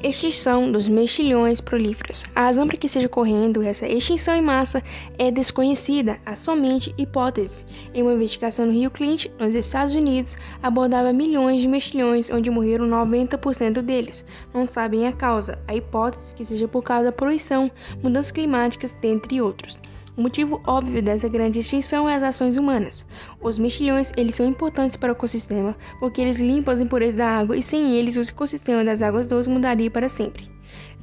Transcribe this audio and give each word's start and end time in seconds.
Extinção 0.00 0.70
dos 0.70 0.86
mexilhões 0.86 1.60
prolíferos. 1.60 2.22
A 2.32 2.42
razão 2.42 2.68
para 2.68 2.76
que 2.76 2.86
esteja 2.86 3.08
ocorrendo 3.08 3.62
essa 3.62 3.84
extinção 3.84 4.36
em 4.36 4.40
massa 4.40 4.80
é 5.18 5.28
desconhecida, 5.28 6.20
há 6.24 6.36
somente 6.36 6.94
hipóteses. 6.96 7.66
Em 7.92 8.02
uma 8.02 8.12
investigação 8.12 8.66
no 8.66 8.72
Rio 8.72 8.92
Clint, 8.92 9.26
nos 9.40 9.56
Estados 9.56 9.94
Unidos, 9.94 10.36
abordava 10.62 11.12
milhões 11.12 11.60
de 11.60 11.66
mexilhões, 11.66 12.30
onde 12.30 12.48
morreram 12.48 12.88
90% 12.88 13.82
deles. 13.82 14.24
Não 14.54 14.68
sabem 14.68 15.04
a 15.08 15.12
causa. 15.12 15.58
A 15.66 15.74
hipótese 15.74 16.32
que 16.32 16.44
seja 16.44 16.68
por 16.68 16.84
causa 16.84 17.06
da 17.06 17.12
poluição, 17.12 17.68
mudanças 18.00 18.30
climáticas, 18.30 18.94
dentre 18.94 19.42
outros. 19.42 19.76
O 20.18 20.20
motivo 20.20 20.60
óbvio 20.66 21.00
dessa 21.00 21.28
grande 21.28 21.60
extinção 21.60 22.08
é 22.08 22.16
as 22.16 22.24
ações 22.24 22.56
humanas. 22.56 23.06
Os 23.40 23.56
mexilhões 23.56 24.12
eles 24.16 24.34
são 24.34 24.44
importantes 24.44 24.96
para 24.96 25.12
o 25.12 25.14
ecossistema 25.14 25.76
porque 26.00 26.20
eles 26.20 26.40
limpam 26.40 26.72
as 26.72 26.80
impurezas 26.80 27.14
da 27.14 27.28
água 27.28 27.56
e 27.56 27.62
sem 27.62 27.94
eles 27.94 28.16
o 28.16 28.20
ecossistema 28.20 28.82
das 28.82 29.00
águas 29.00 29.28
doces 29.28 29.46
mudaria 29.46 29.88
para 29.88 30.08
sempre. 30.08 30.50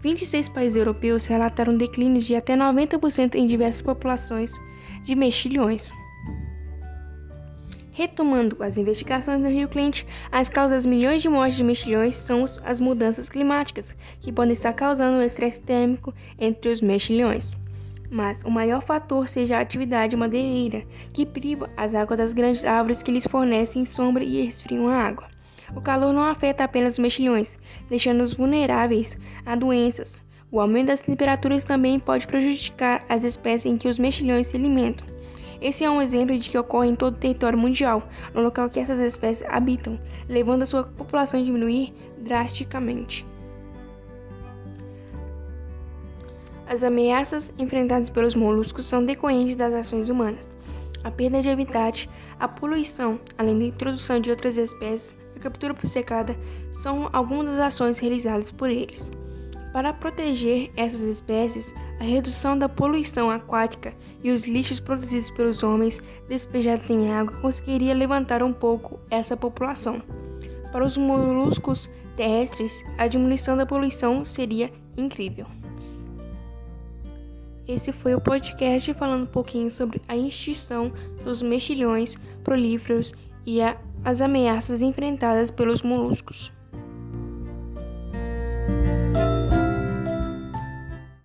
26 0.02 0.50
países 0.50 0.76
europeus 0.76 1.26
relataram 1.28 1.78
declínios 1.78 2.26
de 2.26 2.36
até 2.36 2.58
90% 2.58 3.36
em 3.36 3.48
diversas 3.48 3.82
populações 3.82 4.52
de 5.02 5.16
mexilhões. 5.16 5.94
Retomando 7.94 8.58
as 8.60 8.78
investigações 8.78 9.40
no 9.40 9.48
Rio 9.48 9.70
Clint, 9.70 10.04
as 10.30 10.50
causas 10.50 10.84
das 10.84 10.86
milhões 10.86 11.22
de 11.22 11.30
mortes 11.30 11.56
de 11.56 11.64
mexilhões 11.64 12.18
são 12.18 12.44
as 12.44 12.82
mudanças 12.82 13.30
climáticas, 13.30 13.96
que 14.20 14.34
podem 14.34 14.52
estar 14.52 14.74
causando 14.74 15.20
o 15.20 15.24
estresse 15.24 15.62
térmico 15.62 16.14
entre 16.38 16.70
os 16.70 16.82
mexilhões 16.82 17.64
mas 18.10 18.44
o 18.44 18.50
maior 18.50 18.82
fator 18.82 19.28
seja 19.28 19.58
a 19.58 19.62
atividade 19.62 20.16
madeireira, 20.16 20.86
que 21.14 21.26
priva 21.26 21.70
as 21.76 21.96
águas 21.96 22.18
das 22.18 22.34
grandes 22.34 22.66
árvores 22.66 23.02
que 23.02 23.12
lhes 23.12 23.28
fornecem 23.28 23.86
sombra 23.86 24.24
e 24.24 24.44
resfriam 24.44 24.88
a 24.88 24.96
água. 24.96 25.28
O 25.76 25.82
calor 25.82 26.14
não 26.14 26.24
afeta 26.24 26.64
apenas 26.64 26.94
os 26.94 27.00
mexilhões, 27.00 27.58
deixando-os 27.90 28.34
vulneráveis 28.34 29.18
a 29.46 29.56
doenças. 29.56 30.28
O 30.52 30.60
aumento 30.60 30.88
das 30.88 31.02
temperaturas 31.02 31.64
também 31.64 32.00
pode 32.00 32.28
prejudicar 32.28 33.04
as 33.10 33.24
espécies 33.24 33.72
em 33.72 33.78
que 33.78 33.88
os 33.88 34.00
mexilhões 34.00 34.48
se 34.48 34.58
alimentam. 34.58 35.08
Esse 35.62 35.84
é 35.84 35.90
um 35.90 36.02
exemplo 36.02 36.38
de 36.38 36.50
que 36.50 36.58
ocorre 36.58 36.90
em 36.90 36.96
todo 36.96 37.16
o 37.16 37.18
território 37.18 37.58
mundial, 37.58 38.08
no 38.34 38.42
local 38.42 38.70
que 38.70 38.80
essas 38.80 39.00
espécies 39.00 39.48
habitam, 39.50 40.00
levando 40.30 40.64
a 40.64 40.66
sua 40.66 40.84
população 40.84 41.40
a 41.40 41.44
diminuir 41.44 41.94
drasticamente. 42.20 43.26
As 46.68 46.84
ameaças 46.84 47.54
enfrentadas 47.60 48.10
pelos 48.10 48.34
moluscos 48.34 48.88
são 48.88 49.06
decorrentes 49.06 49.56
das 49.56 49.74
ações 49.74 50.10
humanas. 50.10 50.56
A 51.04 51.12
perda 51.12 51.42
de 51.42 51.50
habitat, 51.50 52.10
a 52.40 52.48
poluição, 52.48 53.20
além 53.38 53.60
da 53.60 53.66
introdução 53.66 54.20
de 54.20 54.32
outras 54.32 54.58
espécies, 54.58 55.16
a 55.36 55.40
captura 55.40 55.76
por 55.76 55.88
secada, 55.88 56.36
são 56.72 57.08
algumas 57.14 57.46
das 57.46 57.60
ações 57.60 58.00
realizadas 58.00 58.50
por 58.50 58.70
eles. 58.70 59.12
Para 59.72 59.94
proteger 59.94 60.72
essas 60.76 61.04
espécies, 61.04 61.76
a 62.00 62.04
redução 62.04 62.58
da 62.58 62.68
poluição 62.68 63.30
aquática 63.30 63.94
e 64.24 64.32
os 64.32 64.48
lixos 64.48 64.80
produzidos 64.80 65.30
pelos 65.30 65.62
homens 65.62 66.02
despejados 66.28 66.90
em 66.90 67.14
água 67.14 67.38
conseguiria 67.42 67.94
levantar 67.94 68.42
um 68.42 68.54
pouco 68.54 69.00
essa 69.12 69.38
população. 69.38 70.02
Para 70.72 70.84
os 70.84 70.98
moluscos 70.98 71.92
terrestres, 72.16 72.84
a 72.98 73.06
diminuição 73.08 73.56
da 73.56 73.66
poluição 73.66 74.26
seria 74.26 74.72
incrível. 74.98 75.46
Esse 77.68 77.92
foi 77.92 78.14
o 78.14 78.22
podcast 78.22 78.94
falando 78.94 79.24
um 79.24 79.32
pouquinho 79.32 79.72
sobre 79.72 80.00
a 80.08 80.16
extinção 80.16 80.92
dos 81.24 81.42
mexilhões 81.42 82.16
prolíferos 82.44 83.14
e 83.46 83.62
a, 83.62 83.76
as 84.04 84.22
ameaças 84.22 84.82
enfrentadas 84.84 85.50
pelos 85.50 85.82
moluscos. 85.82 86.54